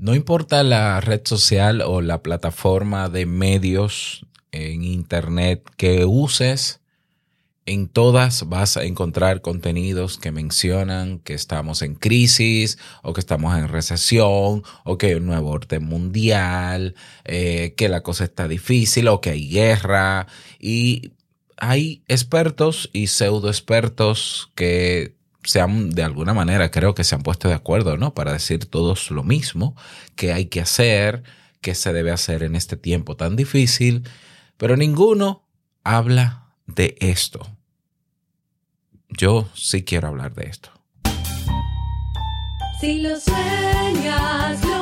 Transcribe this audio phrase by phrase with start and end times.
[0.00, 6.80] No importa la red social o la plataforma de medios en Internet que uses,
[7.66, 13.58] en todas vas a encontrar contenidos que mencionan que estamos en crisis o que estamos
[13.58, 16.94] en recesión o que hay un nuevo orden mundial,
[17.26, 20.28] eh, que la cosa está difícil o que hay guerra.
[20.58, 21.12] Y
[21.58, 27.22] hay expertos y pseudo expertos que se han, de alguna manera, creo que se han
[27.22, 28.14] puesto de acuerdo, ¿no?
[28.14, 29.76] Para decir todos lo mismo,
[30.16, 31.22] que hay que hacer,
[31.60, 34.08] que se debe hacer en este tiempo tan difícil,
[34.56, 35.46] pero ninguno
[35.84, 37.46] habla de esto.
[39.08, 40.70] Yo sí quiero hablar de esto.
[42.80, 44.79] Si lo sueñas, lo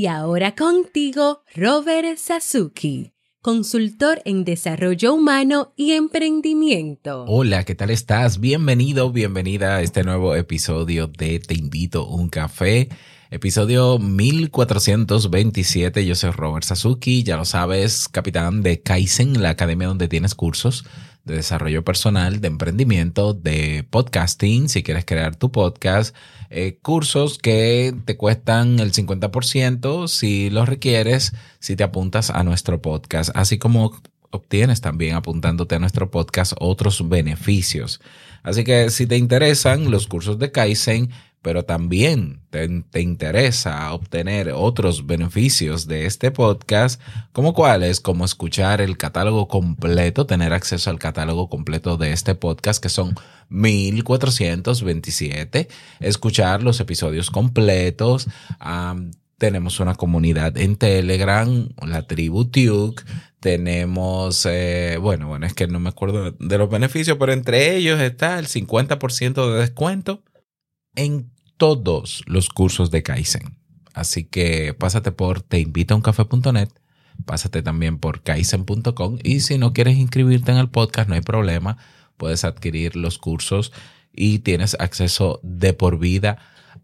[0.00, 3.12] Y ahora contigo, Robert Sasuki,
[3.42, 7.26] consultor en desarrollo humano y emprendimiento.
[7.28, 8.40] Hola, ¿qué tal estás?
[8.40, 12.88] Bienvenido, bienvenida a este nuevo episodio de Te invito un café.
[13.30, 16.06] Episodio 1427.
[16.06, 20.86] Yo soy Robert Sasuki, ya lo sabes, capitán de Kaizen, la academia donde tienes cursos
[21.30, 26.14] de desarrollo personal, de emprendimiento, de podcasting, si quieres crear tu podcast,
[26.50, 32.82] eh, cursos que te cuestan el 50% si los requieres, si te apuntas a nuestro
[32.82, 33.92] podcast, así como
[34.30, 38.00] obtienes también apuntándote a nuestro podcast otros beneficios.
[38.42, 41.10] Así que si te interesan los cursos de Kaizen,
[41.42, 47.00] pero también te, te, interesa obtener otros beneficios de este podcast,
[47.32, 52.82] como cuáles, como escuchar el catálogo completo, tener acceso al catálogo completo de este podcast,
[52.82, 53.14] que son
[53.48, 55.68] 1427,
[56.00, 58.26] escuchar los episodios completos,
[58.64, 63.02] um, tenemos una comunidad en Telegram, la tribu Tuke,
[63.40, 67.98] tenemos, eh, bueno, bueno, es que no me acuerdo de los beneficios, pero entre ellos
[68.00, 70.22] está el 50% de descuento
[70.94, 73.56] en todos los cursos de Kaizen.
[73.92, 76.68] Así que pásate por teinvitauncafe.net,
[77.26, 81.76] pásate también por kaizen.com y si no quieres inscribirte en el podcast, no hay problema,
[82.16, 83.72] puedes adquirir los cursos
[84.12, 86.38] y tienes acceso de por vida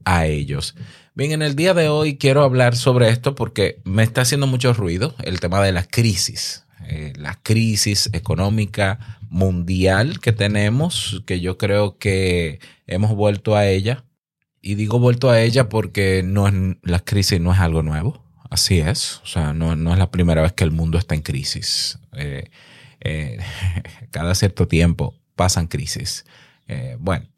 [0.05, 0.75] a ellos.
[1.15, 4.73] Bien, en el día de hoy quiero hablar sobre esto porque me está haciendo mucho
[4.75, 11.59] ruido el tema de la crisis, eh, la crisis económica mundial que tenemos, que yo
[11.59, 14.05] creo que hemos vuelto a ella.
[14.61, 18.81] Y digo vuelto a ella porque no es, la crisis no es algo nuevo, así
[18.81, 22.01] es, o sea, no, no es la primera vez que el mundo está en crisis.
[22.15, 22.51] Eh,
[23.01, 23.39] eh,
[24.11, 26.25] cada cierto tiempo pasan crisis.
[26.67, 27.29] Eh, bueno,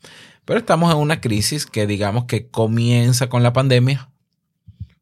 [0.46, 4.08] pero estamos en una crisis que digamos que comienza con la pandemia,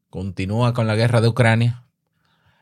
[0.09, 1.86] continúa con la guerra de Ucrania,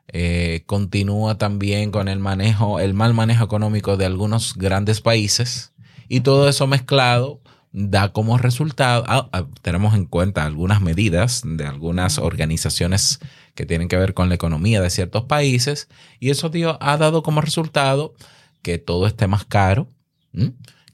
[0.08, 5.74] eh, continúa también con el manejo, el mal manejo económico de algunos grandes países
[6.08, 7.42] y todo eso mezclado
[7.78, 13.20] da como resultado, ah, ah, tenemos en cuenta algunas medidas de algunas organizaciones
[13.54, 15.90] que tienen que ver con la economía de ciertos países
[16.22, 18.14] y eso dio, ha dado como resultado
[18.62, 19.90] que todo esté más caro,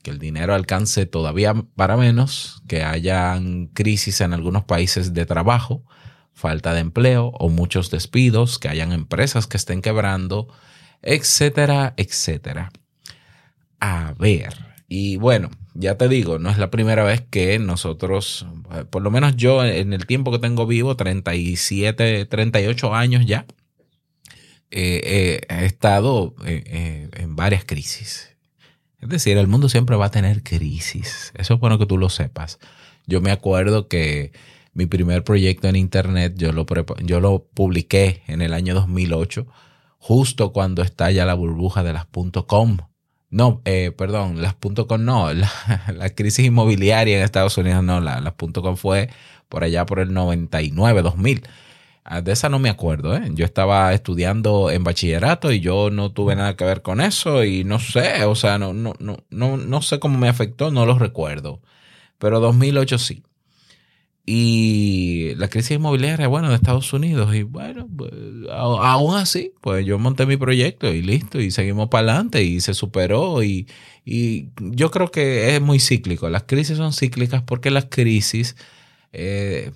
[0.02, 5.84] que el dinero alcance todavía para menos, que hayan crisis en algunos países de trabajo,
[6.42, 10.48] falta de empleo o muchos despidos, que hayan empresas que estén quebrando,
[11.04, 12.72] etcétera, etcétera.
[13.80, 14.54] A ver,
[14.90, 18.48] y bueno, ya te digo, no es la primera vez que nosotros,
[18.90, 23.46] por lo menos yo en el tiempo que tengo vivo, 37, 38 años ya,
[24.72, 28.36] eh, eh, he estado eh, en varias crisis.
[29.00, 31.32] Es decir, el mundo siempre va a tener crisis.
[31.36, 32.58] Eso es bueno que tú lo sepas.
[33.06, 34.32] Yo me acuerdo que
[34.74, 36.66] mi primer proyecto en Internet yo lo,
[37.04, 39.46] yo lo publiqué en el año 2008,
[39.98, 42.06] justo cuando estalla la burbuja de las
[42.48, 42.78] .com.
[43.30, 45.50] No, eh, perdón, las .com no, la,
[45.94, 49.10] la, crisis inmobiliaria en Estados Unidos no, la, .com fue
[49.50, 51.44] por allá por el 99, 2000.
[52.24, 53.30] De esa no me acuerdo, ¿eh?
[53.34, 57.64] Yo estaba estudiando en bachillerato y yo no tuve nada que ver con eso y
[57.64, 60.98] no sé, o sea, no, no, no, no, no sé cómo me afectó, no lo
[60.98, 61.62] recuerdo.
[62.18, 63.24] Pero 2008 sí.
[64.26, 67.34] Y la crisis inmobiliaria, bueno, de Estados Unidos.
[67.36, 68.12] Y bueno, pues,
[68.52, 72.74] aún así, pues yo monté mi proyecto y listo, y seguimos para adelante y se
[72.74, 73.44] superó.
[73.44, 73.68] Y,
[74.06, 76.30] y yo creo que es muy cíclico.
[76.30, 78.56] Las crisis son cíclicas porque las crisis...
[79.14, 79.72] Eh,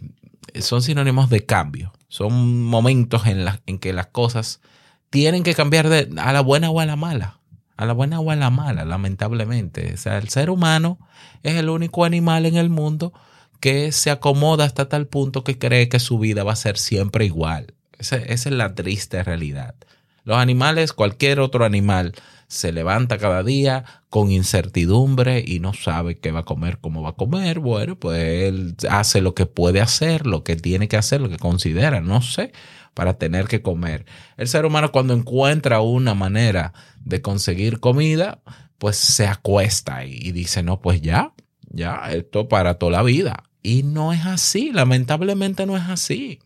[0.62, 1.92] son sinónimos de cambio.
[2.08, 4.62] Son momentos en, la- en que las cosas
[5.10, 7.40] tienen que cambiar de, a la buena o a la mala.
[7.76, 9.94] A la buena o a la mala, lamentablemente.
[9.94, 10.98] O sea, el ser humano
[11.44, 13.12] es el único animal en el mundo
[13.60, 17.26] que se acomoda hasta tal punto que cree que su vida va a ser siempre
[17.26, 17.74] igual.
[17.98, 19.76] Esa, es la triste realidad.
[20.24, 22.14] Los animales, cualquier otro animal,
[22.48, 27.10] se levanta cada día con incertidumbre y no sabe qué va a comer, cómo va
[27.10, 27.60] a comer.
[27.60, 31.38] Bueno, pues él hace lo que puede hacer, lo que tiene que hacer, lo que
[31.38, 32.52] considera, no sé,
[32.94, 34.06] para tener que comer.
[34.38, 36.74] El ser humano cuando encuentra una manera
[37.04, 38.42] de conseguir comida,
[38.78, 41.34] pues se acuesta y dice, no, pues ya,
[41.76, 43.44] ya, esto para toda la vida.
[43.62, 46.40] Y no es así, lamentablemente no es así.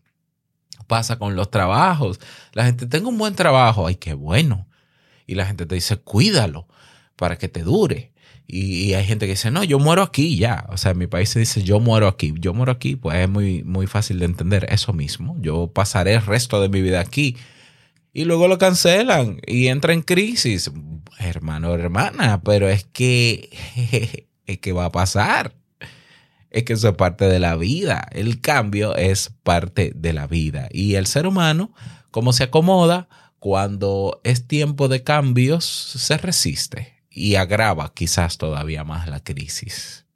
[0.86, 2.18] Pasa con los trabajos.
[2.52, 4.66] La gente, tengo un buen trabajo, ay, qué bueno.
[5.26, 6.66] Y la gente te dice, cuídalo
[7.16, 8.12] para que te dure.
[8.46, 10.66] Y, y hay gente que dice, no, yo muero aquí ya.
[10.70, 12.34] O sea, en mi país se dice, yo muero aquí.
[12.38, 15.36] Yo muero aquí, pues es muy, muy fácil de entender eso mismo.
[15.40, 17.36] Yo pasaré el resto de mi vida aquí.
[18.12, 20.70] Y luego lo cancelan y entra en crisis.
[21.18, 23.50] Hermano, hermana, pero es que,
[24.46, 25.54] es que va a pasar.
[26.50, 28.08] Es que eso es parte de la vida.
[28.10, 30.68] El cambio es parte de la vida.
[30.72, 31.72] Y el ser humano,
[32.10, 33.08] como se acomoda,
[33.38, 40.06] cuando es tiempo de cambios, se resiste y agrava quizás todavía más la crisis.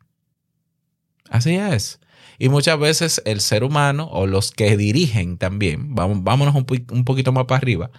[1.30, 2.00] Así es.
[2.38, 7.44] Y muchas veces el ser humano o los que dirigen también, vámonos un poquito más
[7.44, 7.90] para arriba,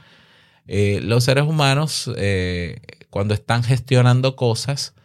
[0.67, 4.95] eh, los seres humanos eh, cuando están gestionando cosas,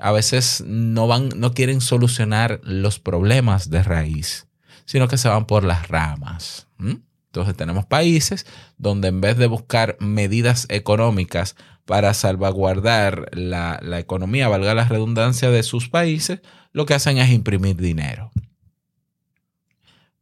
[0.00, 4.46] a veces no van, no quieren solucionar los problemas de raíz,
[4.84, 6.66] sino que se van por las ramas.
[6.78, 14.48] Entonces tenemos países donde en vez de buscar medidas económicas para salvaguardar la, la economía,
[14.48, 16.40] valga la redundancia de sus países,
[16.72, 18.30] lo que hacen es imprimir dinero.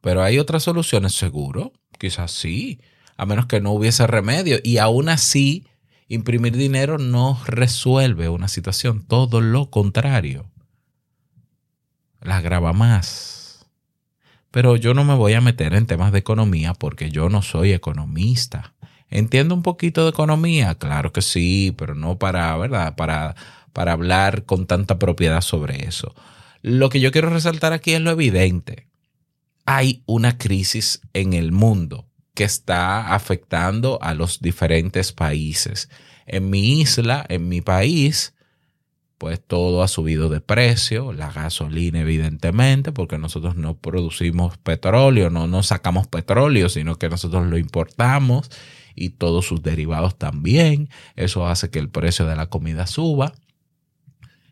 [0.00, 2.80] Pero hay otras soluciones, seguro, quizás sí,
[3.16, 4.58] a menos que no hubiese remedio.
[4.62, 5.66] Y aún así,
[6.08, 10.50] imprimir dinero no resuelve una situación, todo lo contrario.
[12.20, 13.66] La agrava más.
[14.50, 17.72] Pero yo no me voy a meter en temas de economía porque yo no soy
[17.72, 18.74] economista.
[19.10, 22.96] Entiendo un poquito de economía, claro que sí, pero no para, ¿verdad?
[22.96, 23.36] Para,
[23.72, 26.14] para hablar con tanta propiedad sobre eso.
[26.62, 28.88] Lo que yo quiero resaltar aquí es lo evidente.
[29.64, 32.07] Hay una crisis en el mundo
[32.38, 35.90] que está afectando a los diferentes países.
[36.24, 38.32] En mi isla, en mi país,
[39.18, 45.48] pues todo ha subido de precio, la gasolina evidentemente, porque nosotros no producimos petróleo, no,
[45.48, 48.52] no sacamos petróleo, sino que nosotros lo importamos
[48.94, 50.90] y todos sus derivados también.
[51.16, 53.32] Eso hace que el precio de la comida suba,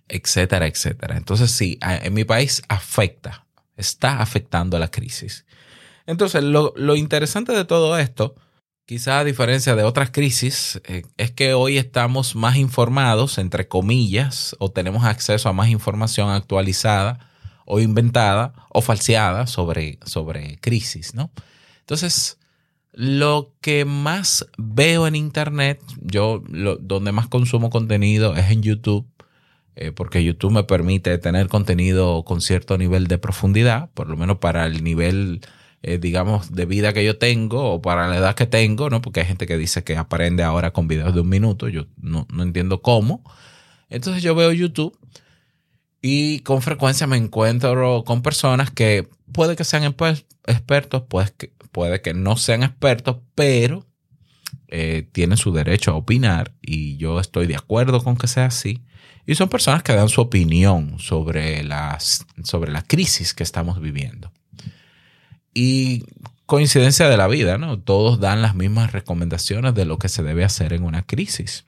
[0.08, 1.16] etcétera, etcétera.
[1.16, 3.46] Entonces sí, en mi país afecta,
[3.76, 5.46] está afectando a la crisis.
[6.06, 8.34] Entonces lo, lo interesante de todo esto
[8.88, 14.54] Quizá a diferencia de otras crisis, eh, es que hoy estamos más informados, entre comillas,
[14.60, 17.18] o tenemos acceso a más información actualizada
[17.64, 21.32] o inventada o falseada sobre, sobre crisis, ¿no?
[21.80, 22.38] Entonces,
[22.92, 29.04] lo que más veo en Internet, yo lo- donde más consumo contenido es en YouTube,
[29.74, 34.38] eh, porque YouTube me permite tener contenido con cierto nivel de profundidad, por lo menos
[34.38, 35.40] para el nivel
[35.82, 39.02] eh, digamos, de vida que yo tengo o para la edad que tengo, ¿no?
[39.02, 42.26] Porque hay gente que dice que aprende ahora con videos de un minuto, yo no,
[42.32, 43.22] no entiendo cómo.
[43.88, 44.98] Entonces yo veo YouTube
[46.02, 49.84] y con frecuencia me encuentro con personas que puede que sean
[50.46, 53.86] expertos, pues que, puede que no sean expertos, pero
[54.68, 58.82] eh, tienen su derecho a opinar y yo estoy de acuerdo con que sea así.
[59.26, 64.32] Y son personas que dan su opinión sobre, las, sobre la crisis que estamos viviendo.
[65.58, 66.04] Y
[66.44, 67.78] coincidencia de la vida, ¿no?
[67.78, 71.64] Todos dan las mismas recomendaciones de lo que se debe hacer en una crisis.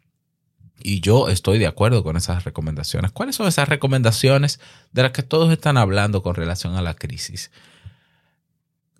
[0.79, 3.13] Y yo estoy de acuerdo con esas recomendaciones.
[3.13, 4.61] ¿Cuáles son esas recomendaciones
[4.93, 7.51] de las que todos están hablando con relación a la crisis?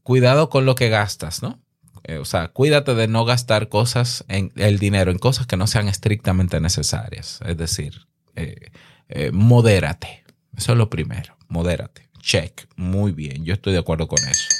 [0.05, 1.61] Cuidado con lo que gastas, ¿no?
[2.05, 5.67] Eh, o sea, cuídate de no gastar cosas en el dinero en cosas que no
[5.67, 7.41] sean estrictamente necesarias.
[7.45, 8.71] Es decir, eh,
[9.11, 10.25] eh, modérate.
[10.57, 11.37] Eso es lo primero.
[11.49, 12.09] Modérate.
[12.21, 12.67] Check.
[12.77, 13.45] Muy bien.
[13.45, 14.58] Yo estoy de acuerdo con eso.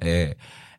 [0.00, 0.36] Eh,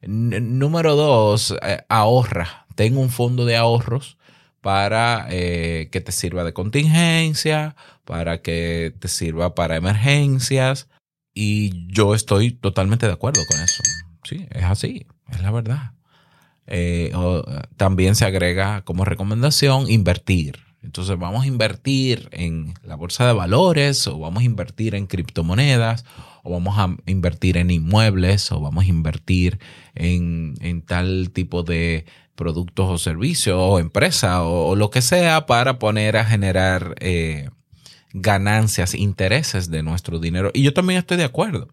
[0.07, 2.65] número dos, eh, ahorra.
[2.75, 4.17] Ten un fondo de ahorros
[4.61, 10.89] para eh, que te sirva de contingencia, para que te sirva para emergencias.
[11.33, 13.83] Y yo estoy totalmente de acuerdo con eso.
[14.23, 15.91] Sí, es así, es la verdad.
[17.77, 20.64] También se agrega como recomendación invertir.
[20.85, 26.05] Entonces vamos a invertir en la bolsa de valores o vamos a invertir en criptomonedas
[26.43, 29.59] o vamos a invertir en inmuebles o vamos a invertir
[29.95, 35.79] en, en tal tipo de productos o servicios o empresa o, lo que sea para
[35.79, 37.49] poner a generar eh,
[38.13, 40.51] ganancias, intereses de nuestro dinero.
[40.53, 41.67] Y yo también estoy de acuerdo.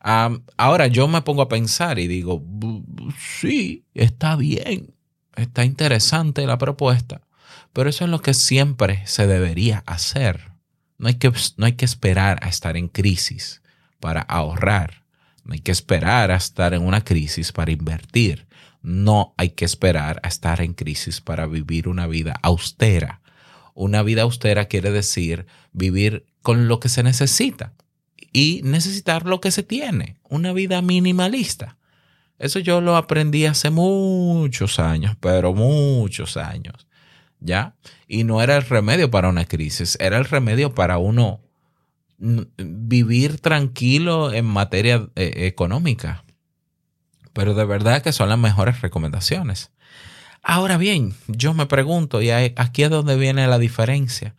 [0.00, 4.94] Ahora yo me pongo a pensar y digo, "Bu- bu- sí, está bien,
[5.36, 7.20] está interesante la propuesta,
[7.72, 10.52] pero eso es lo que siempre se debería hacer.
[10.98, 13.62] No hay que, no hay que esperar a estar en crisis
[14.00, 15.04] para ahorrar.
[15.44, 18.48] No hay que esperar a estar en una crisis para invertir.
[18.82, 23.20] No hay que esperar a estar en crisis para vivir una vida austera.
[23.74, 27.74] Una vida austera quiere decir vivir con lo que se necesita
[28.32, 30.16] y necesitar lo que se tiene.
[30.28, 31.76] Una vida minimalista.
[32.38, 36.87] Eso yo lo aprendí hace muchos años, pero muchos años.
[37.40, 37.76] ¿Ya?
[38.06, 41.40] Y no era el remedio para una crisis, era el remedio para uno
[42.18, 46.24] mm, vivir tranquilo en materia eh, económica.
[47.32, 49.70] Pero de verdad que son las mejores recomendaciones.
[50.42, 54.34] Ahora bien, yo me pregunto, y aquí es donde viene la diferencia.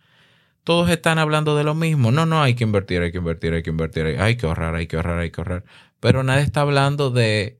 [0.63, 2.11] Todos están hablando de lo mismo.
[2.11, 4.87] No, no, hay que invertir, hay que invertir, hay que invertir, hay que ahorrar, hay
[4.87, 5.63] que ahorrar, hay que ahorrar.
[5.99, 7.59] Pero nadie está hablando de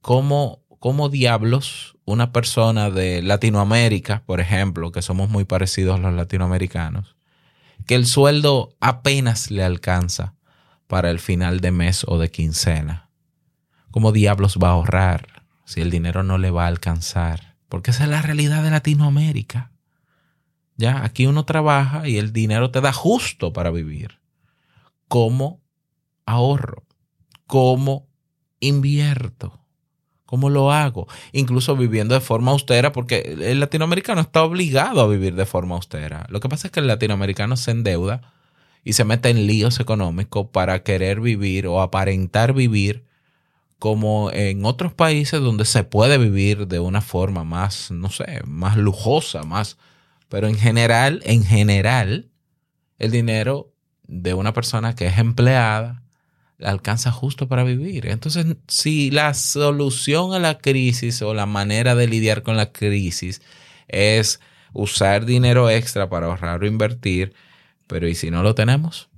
[0.00, 7.14] cómo, cómo diablos una persona de Latinoamérica, por ejemplo, que somos muy parecidos los latinoamericanos,
[7.86, 10.34] que el sueldo apenas le alcanza
[10.88, 13.10] para el final de mes o de quincena.
[13.92, 17.54] ¿Cómo diablos va a ahorrar si el dinero no le va a alcanzar?
[17.68, 19.70] Porque esa es la realidad de Latinoamérica.
[20.76, 24.18] Ya, aquí uno trabaja y el dinero te da justo para vivir.
[25.06, 25.60] ¿Cómo
[26.26, 26.82] ahorro?
[27.46, 28.08] ¿Cómo
[28.58, 29.61] invierto?
[30.32, 31.08] ¿Cómo lo hago?
[31.32, 36.26] Incluso viviendo de forma austera, porque el latinoamericano está obligado a vivir de forma austera.
[36.30, 38.32] Lo que pasa es que el latinoamericano se endeuda
[38.82, 43.04] y se mete en líos económicos para querer vivir o aparentar vivir
[43.78, 48.78] como en otros países donde se puede vivir de una forma más, no sé, más
[48.78, 49.76] lujosa, más...
[50.30, 52.30] Pero en general, en general,
[52.98, 53.74] el dinero
[54.04, 56.01] de una persona que es empleada le
[56.64, 58.06] alcanza justo para vivir.
[58.06, 63.42] Entonces, si la solución a la crisis o la manera de lidiar con la crisis
[63.88, 64.40] es
[64.72, 67.34] usar dinero extra para ahorrar o invertir,
[67.86, 69.10] pero ¿y si no lo tenemos?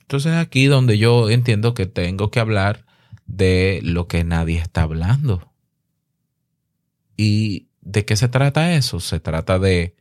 [0.00, 2.86] Entonces aquí donde yo entiendo que tengo que hablar
[3.26, 5.52] de lo que nadie está hablando.
[7.16, 9.00] ¿Y de qué se trata eso?
[9.00, 9.96] Se trata de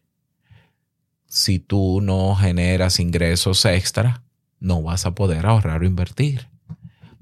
[1.27, 4.24] si tú no generas ingresos extra,
[4.59, 6.47] no vas a poder ahorrar o invertir.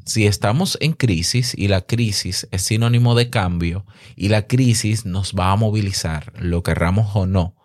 [0.05, 3.85] Si estamos en crisis y la crisis es sinónimo de cambio
[4.15, 7.55] y la crisis nos va a movilizar, lo querramos o no,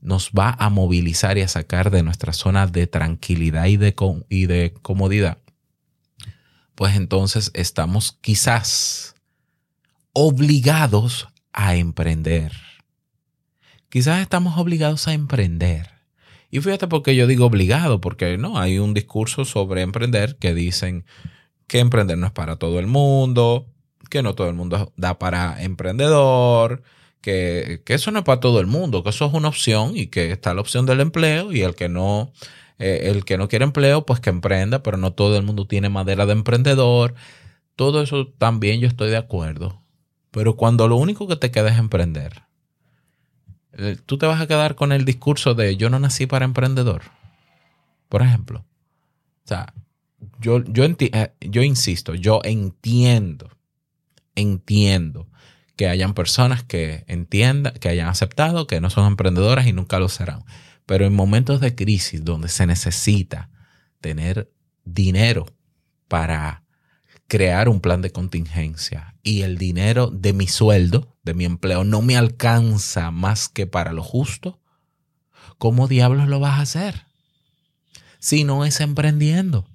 [0.00, 3.94] nos va a movilizar y a sacar de nuestra zona de tranquilidad y de,
[4.28, 5.38] y de comodidad,
[6.76, 9.16] pues entonces estamos quizás
[10.12, 12.52] obligados a emprender.
[13.88, 15.95] Quizás estamos obligados a emprender.
[16.50, 20.54] Y fíjate por qué yo digo obligado, porque no, hay un discurso sobre emprender que
[20.54, 21.04] dicen
[21.66, 23.66] que emprender no es para todo el mundo,
[24.10, 26.82] que no todo el mundo da para emprendedor,
[27.20, 30.06] que, que eso no es para todo el mundo, que eso es una opción y
[30.06, 32.32] que está la opción del empleo y el que no,
[32.78, 35.88] eh, el que no quiere empleo, pues que emprenda, pero no todo el mundo tiene
[35.88, 37.14] madera de emprendedor.
[37.74, 39.82] Todo eso también yo estoy de acuerdo.
[40.30, 42.42] Pero cuando lo único que te queda es emprender,
[44.06, 47.02] tú te vas a quedar con el discurso de yo no nací para emprendedor.
[48.08, 48.64] Por ejemplo.
[49.44, 49.72] O sea,
[50.40, 53.50] yo, yo, enti- eh, yo insisto, yo entiendo,
[54.34, 55.28] entiendo
[55.76, 60.08] que hayan personas que entiendan, que hayan aceptado que no son emprendedoras y nunca lo
[60.08, 60.44] serán.
[60.86, 63.50] Pero en momentos de crisis donde se necesita
[64.00, 64.50] tener
[64.84, 65.46] dinero
[66.08, 66.62] para
[67.26, 72.00] crear un plan de contingencia y el dinero de mi sueldo, de mi empleo, no
[72.00, 74.60] me alcanza más que para lo justo,
[75.58, 77.06] ¿cómo diablos lo vas a hacer?
[78.20, 79.66] Si no es emprendiendo.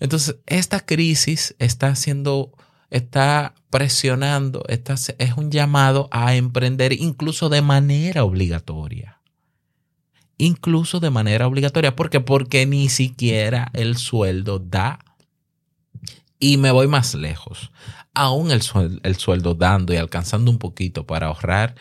[0.00, 2.52] Entonces, esta crisis está haciendo,
[2.90, 9.22] está presionando, está, es un llamado a emprender incluso de manera obligatoria.
[10.36, 11.96] Incluso de manera obligatoria.
[11.96, 12.20] ¿Por qué?
[12.20, 14.98] Porque ni siquiera el sueldo da.
[16.40, 17.70] Y me voy más lejos.
[18.14, 21.76] Aún el, suel- el sueldo dando y alcanzando un poquito para ahorrar,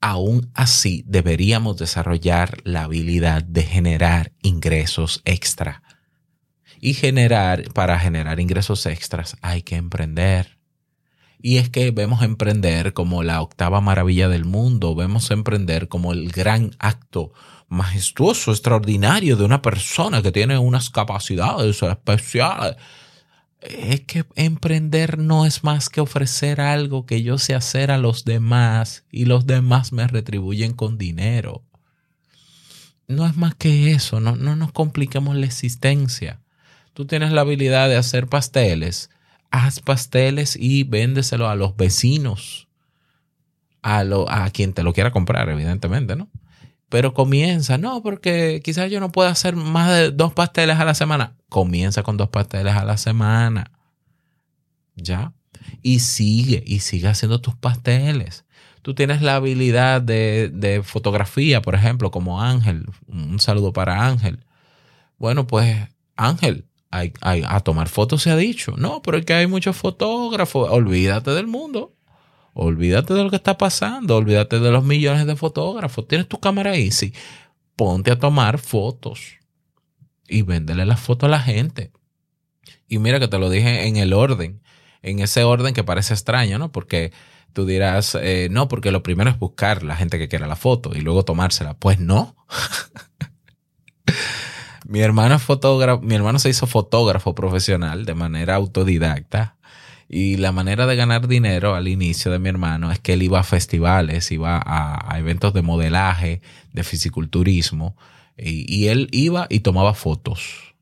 [0.00, 5.82] aún así deberíamos desarrollar la habilidad de generar ingresos extra.
[6.80, 10.58] Y generar, para generar ingresos extras hay que emprender.
[11.42, 16.32] Y es que vemos emprender como la octava maravilla del mundo, vemos emprender como el
[16.32, 17.32] gran acto
[17.68, 22.76] majestuoso, extraordinario de una persona que tiene unas capacidades especiales.
[23.60, 28.24] Es que emprender no es más que ofrecer algo que yo sé hacer a los
[28.24, 31.62] demás y los demás me retribuyen con dinero.
[33.06, 36.40] No es más que eso, no, no nos compliquemos la existencia.
[36.94, 39.10] Tú tienes la habilidad de hacer pasteles,
[39.50, 42.68] haz pasteles y véndeselo a los vecinos,
[43.82, 46.28] a, lo, a quien te lo quiera comprar, evidentemente, ¿no?
[46.90, 50.94] Pero comienza, no, porque quizás yo no pueda hacer más de dos pasteles a la
[50.94, 51.36] semana.
[51.48, 53.70] Comienza con dos pasteles a la semana.
[54.96, 55.32] ¿Ya?
[55.82, 58.44] Y sigue, y sigue haciendo tus pasteles.
[58.82, 62.86] Tú tienes la habilidad de, de fotografía, por ejemplo, como Ángel.
[63.06, 64.44] Un saludo para Ángel.
[65.18, 65.76] Bueno, pues
[66.16, 68.74] Ángel, hay- hay- a tomar fotos se ha dicho.
[68.76, 70.68] No, pero es que hay muchos fotógrafos.
[70.70, 71.94] Olvídate del mundo.
[72.54, 74.16] Olvídate de lo que está pasando.
[74.16, 76.06] Olvídate de los millones de fotógrafos.
[76.08, 77.12] Tienes tu cámara ahí, sí.
[77.76, 79.36] Ponte a tomar fotos.
[80.28, 81.92] Y véndele las fotos a la gente.
[82.88, 84.62] Y mira que te lo dije en el orden.
[85.02, 86.72] En ese orden que parece extraño, ¿no?
[86.72, 87.12] Porque
[87.52, 90.92] tú dirás, eh, no, porque lo primero es buscar la gente que quiera la foto
[90.94, 91.74] y luego tomársela.
[91.74, 92.36] Pues no.
[94.90, 99.56] Mi hermano es fotógrafo, mi hermano se hizo fotógrafo profesional de manera autodidacta.
[100.12, 103.38] Y la manera de ganar dinero al inicio de mi hermano es que él iba
[103.38, 107.96] a festivales, iba a, eventos de modelaje, de fisiculturismo,
[108.36, 110.74] y, y él iba y tomaba fotos.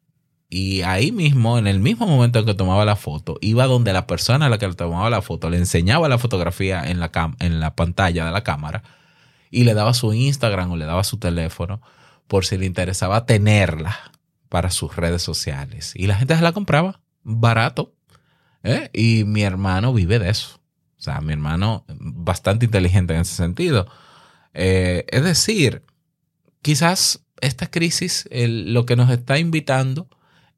[0.49, 4.07] Y ahí mismo, en el mismo momento en que tomaba la foto, iba donde la
[4.07, 7.37] persona a la que le tomaba la foto le enseñaba la fotografía en la, cam-
[7.39, 8.83] en la pantalla de la cámara
[9.51, 11.83] y le daba su Instagram o le daba su teléfono
[12.29, 13.95] por si le interesaba tenerla
[14.49, 15.93] para sus redes sociales.
[15.95, 17.93] Y la gente se la compraba barato.
[18.63, 18.91] ¿Eh?
[18.93, 20.61] Y mi hermano vive de eso.
[20.99, 23.87] O sea, mi hermano bastante inteligente en ese sentido.
[24.55, 25.85] Eh, es decir,
[26.63, 30.09] quizás esta crisis lo que nos está invitando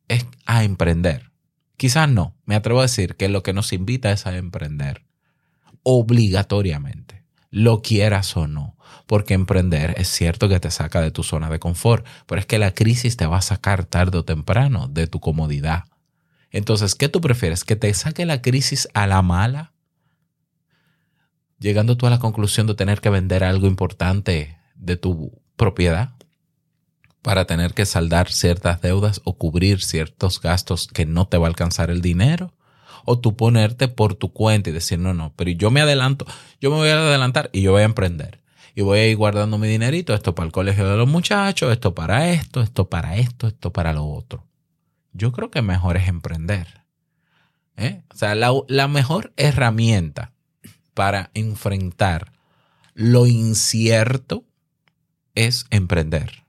[0.09, 1.31] es a emprender.
[1.77, 2.35] Quizás no.
[2.45, 5.05] Me atrevo a decir que lo que nos invita es a emprender.
[5.83, 7.25] Obligatoriamente.
[7.51, 8.77] Lo quieras o no.
[9.07, 12.59] Porque emprender es cierto que te saca de tu zona de confort, pero es que
[12.59, 15.85] la crisis te va a sacar tarde o temprano de tu comodidad.
[16.51, 17.65] Entonces, ¿qué tú prefieres?
[17.65, 19.73] ¿Que te saque la crisis a la mala?
[21.59, 26.15] Llegando tú a la conclusión de tener que vender algo importante de tu propiedad
[27.23, 31.51] para tener que saldar ciertas deudas o cubrir ciertos gastos que no te va a
[31.51, 32.55] alcanzar el dinero.
[33.05, 36.27] O tú ponerte por tu cuenta y decir, no, no, pero yo me adelanto,
[36.61, 38.41] yo me voy a adelantar y yo voy a emprender.
[38.75, 41.95] Y voy a ir guardando mi dinerito, esto para el colegio de los muchachos, esto
[41.95, 44.50] para esto, esto para esto, esto para lo otro.
[45.13, 46.85] Yo creo que mejor es emprender.
[47.77, 48.03] ¿eh?
[48.13, 50.33] O sea, la, la mejor herramienta
[50.95, 52.33] para enfrentar
[52.95, 54.45] lo incierto
[55.35, 56.45] es emprender.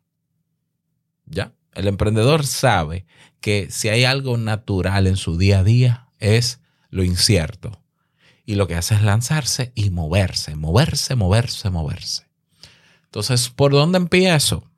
[1.25, 1.53] ¿Ya?
[1.73, 3.05] El emprendedor sabe
[3.39, 7.81] que si hay algo natural en su día a día es lo incierto.
[8.45, 12.27] Y lo que hace es lanzarse y moverse, moverse, moverse, moverse.
[13.05, 14.70] Entonces, ¿por dónde empiezo?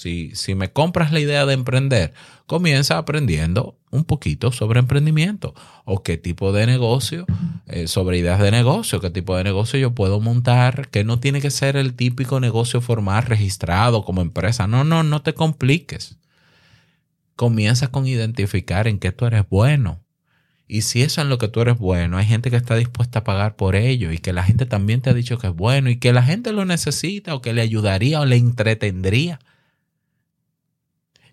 [0.00, 2.14] Si, si me compras la idea de emprender,
[2.46, 5.52] comienza aprendiendo un poquito sobre emprendimiento
[5.84, 7.26] o qué tipo de negocio,
[7.66, 11.42] eh, sobre ideas de negocio, qué tipo de negocio yo puedo montar, que no tiene
[11.42, 14.66] que ser el típico negocio formal registrado como empresa.
[14.66, 16.16] No, no, no te compliques.
[17.36, 20.02] Comienza con identificar en qué tú eres bueno.
[20.66, 23.18] Y si eso es en lo que tú eres bueno, hay gente que está dispuesta
[23.18, 25.90] a pagar por ello y que la gente también te ha dicho que es bueno
[25.90, 29.40] y que la gente lo necesita o que le ayudaría o le entretendría.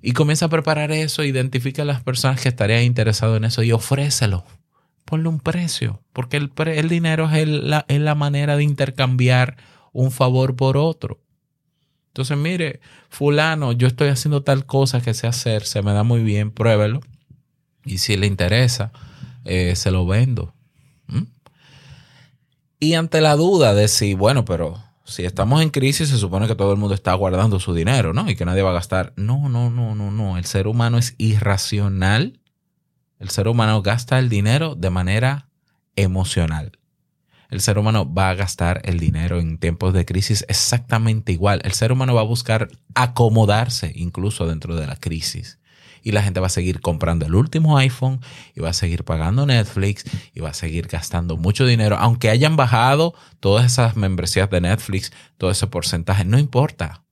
[0.02, 3.72] Y comienza a preparar eso, identifica a las personas que estarían interesadas en eso y
[3.72, 4.46] ofrécelo.
[5.06, 8.64] Ponle un precio, porque el, pre- el dinero es, el- la, es la manera de
[8.64, 9.58] intercambiar
[9.94, 11.20] un favor por otro.
[12.10, 12.80] Entonces, mire,
[13.10, 17.00] fulano, yo estoy haciendo tal cosa que sé hacer, se me da muy bien, pruébelo.
[17.86, 18.92] Y si le interesa,
[19.46, 20.54] eh, se lo vendo.
[21.08, 21.24] ¿Mm?
[22.80, 26.56] Y ante la duda de si, bueno, pero si estamos en crisis, se supone que
[26.56, 28.30] todo el mundo está guardando su dinero, ¿no?
[28.30, 29.14] Y que nadie va a gastar.
[29.16, 30.38] No, no, no, no, no.
[30.38, 32.42] El ser humano es irracional.
[33.18, 35.48] El ser humano gasta el dinero de manera
[35.96, 36.78] emocional.
[37.50, 41.62] El ser humano va a gastar el dinero en tiempos de crisis exactamente igual.
[41.64, 45.58] El ser humano va a buscar acomodarse incluso dentro de la crisis.
[46.04, 48.20] Y la gente va a seguir comprando el último iPhone
[48.56, 51.98] y va a seguir pagando Netflix y va a seguir gastando mucho dinero.
[51.98, 57.04] Aunque hayan bajado todas esas membresías de Netflix, todo ese porcentaje, no importa.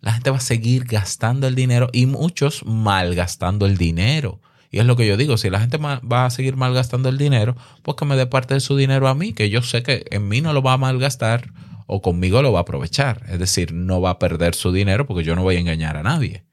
[0.00, 4.40] La gente va a seguir gastando el dinero y muchos malgastando el dinero.
[4.70, 7.56] Y es lo que yo digo, si la gente va a seguir malgastando el dinero,
[7.82, 10.28] pues que me dé parte de su dinero a mí, que yo sé que en
[10.28, 11.50] mí no lo va a malgastar
[11.86, 13.24] o conmigo lo va a aprovechar.
[13.28, 16.02] Es decir, no va a perder su dinero porque yo no voy a engañar a
[16.02, 16.44] nadie.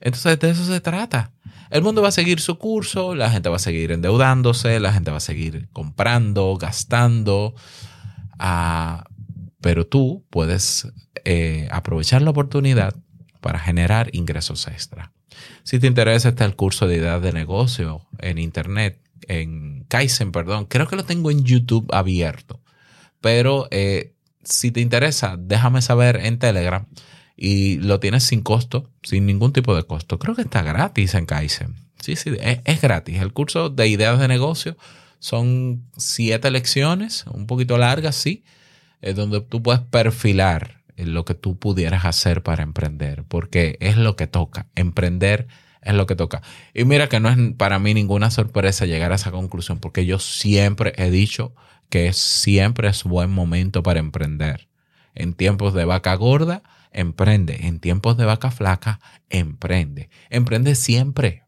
[0.00, 1.32] Entonces de eso se trata.
[1.70, 5.10] El mundo va a seguir su curso, la gente va a seguir endeudándose, la gente
[5.10, 7.54] va a seguir comprando, gastando,
[8.38, 9.04] ah,
[9.60, 10.88] pero tú puedes
[11.24, 12.94] eh, aprovechar la oportunidad
[13.40, 15.12] para generar ingresos extra.
[15.64, 20.66] Si te interesa, está el curso de ideas de negocio en internet, en Kaizen, perdón.
[20.66, 22.62] Creo que lo tengo en YouTube abierto.
[23.20, 26.86] Pero eh, si te interesa, déjame saber en Telegram
[27.36, 30.18] y lo tienes sin costo, sin ningún tipo de costo.
[30.18, 31.74] Creo que está gratis en Kaizen.
[32.00, 33.20] Sí, sí, es, gratis.
[33.20, 34.76] El curso de ideas de negocio
[35.18, 38.44] son siete lecciones, un poquito largas, sí,
[39.02, 43.96] eh, donde tú puedes perfilar en lo que tú pudieras hacer para emprender, porque es
[43.96, 44.66] lo que toca.
[44.74, 45.46] Emprender
[45.82, 46.42] es lo que toca.
[46.74, 50.18] Y mira que no es para mí ninguna sorpresa llegar a esa conclusión, porque yo
[50.18, 51.54] siempre he dicho
[51.90, 54.68] que siempre es buen momento para emprender.
[55.14, 56.62] En tiempos de vaca gorda,
[56.96, 57.66] emprende.
[57.66, 60.10] En tiempos de vaca flaca, emprende.
[60.30, 61.44] Emprende siempre.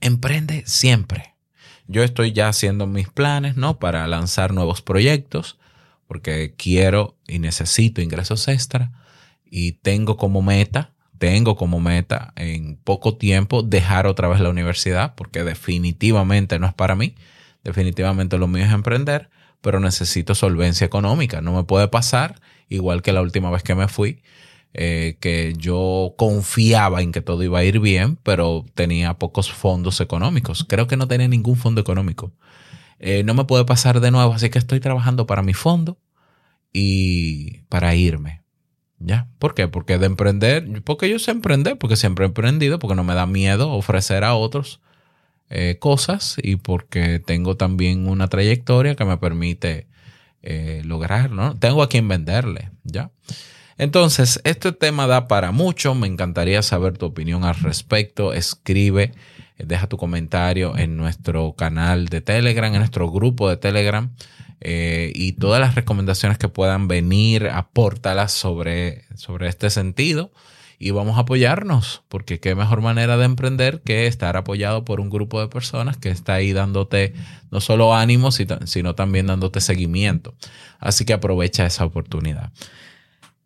[0.00, 1.34] Emprende siempre.
[1.86, 3.78] Yo estoy ya haciendo mis planes, ¿no?
[3.78, 5.58] Para lanzar nuevos proyectos,
[6.06, 8.92] porque quiero y necesito ingresos extra
[9.44, 15.14] y tengo como meta, tengo como meta en poco tiempo dejar otra vez la universidad,
[15.14, 17.14] porque definitivamente no es para mí.
[17.64, 21.40] Definitivamente lo mío es emprender, pero necesito solvencia económica.
[21.40, 24.22] No me puede pasar, igual que la última vez que me fui,
[24.74, 30.00] eh, que yo confiaba en que todo iba a ir bien, pero tenía pocos fondos
[30.00, 30.66] económicos.
[30.68, 32.32] Creo que no tenía ningún fondo económico.
[32.98, 35.98] Eh, no me puede pasar de nuevo, así que estoy trabajando para mi fondo
[36.72, 38.42] y para irme.
[38.98, 39.28] ¿Ya?
[39.38, 39.68] ¿Por qué?
[39.68, 43.26] Porque de emprender, porque yo sé emprender, porque siempre he emprendido, porque no me da
[43.26, 44.80] miedo ofrecer a otros
[45.48, 49.86] eh, cosas y porque tengo también una trayectoria que me permite
[50.42, 51.56] eh, lograr, ¿no?
[51.56, 53.10] Tengo a quien venderle, ¿ya?
[53.78, 59.12] Entonces, este tema da para mucho, me encantaría saber tu opinión al respecto, escribe,
[59.58, 64.14] eh, deja tu comentario en nuestro canal de Telegram, en nuestro grupo de Telegram.
[64.60, 70.32] eh, y todas las recomendaciones que puedan venir, apórtalas sobre, sobre este sentido
[70.78, 75.08] y vamos a apoyarnos, porque qué mejor manera de emprender que estar apoyado por un
[75.10, 77.14] grupo de personas que está ahí dándote
[77.50, 80.34] no solo ánimo, si- sino también dándote seguimiento.
[80.78, 82.52] Así que aprovecha esa oportunidad.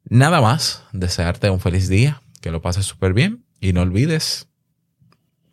[0.08, 4.48] Nada más, desearte un feliz día, que lo pases súper bien y no olvides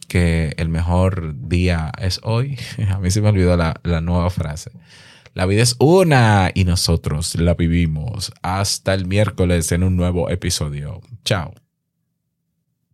[0.07, 2.57] que el mejor día es hoy.
[2.89, 4.71] A mí se me olvidó la, la nueva frase.
[5.33, 8.31] La vida es una y nosotros la vivimos.
[8.41, 11.01] Hasta el miércoles en un nuevo episodio.
[11.25, 11.53] Chao.